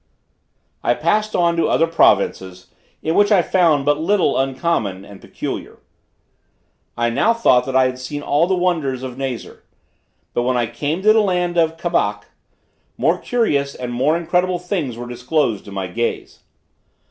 I 0.83 0.95
passed 0.95 1.35
on 1.35 1.55
to 1.57 1.67
other 1.69 1.85
provinces, 1.85 2.71
in 3.03 3.13
which 3.13 3.31
I 3.31 3.43
found 3.43 3.85
but 3.85 3.99
little 4.01 4.35
uncommon 4.35 5.05
and 5.05 5.21
peculiar. 5.21 5.77
I 6.97 7.11
now 7.11 7.35
thought 7.35 7.67
that 7.67 7.75
I 7.75 7.83
had 7.83 7.99
seen 7.99 8.23
all 8.23 8.47
the 8.47 8.55
wonders 8.55 9.03
of 9.03 9.15
Nazar. 9.15 9.61
But 10.33 10.41
when 10.41 10.57
I 10.57 10.65
came 10.65 11.03
to 11.03 11.13
the 11.13 11.21
land 11.21 11.55
of 11.55 11.77
Cabac, 11.77 12.25
more 12.97 13.19
curious 13.19 13.75
and 13.75 13.93
more 13.93 14.17
incredible 14.17 14.57
things 14.57 14.97
were 14.97 15.05
disclosed 15.05 15.65
to 15.65 15.71
my 15.71 15.85
gaze. 15.85 16.39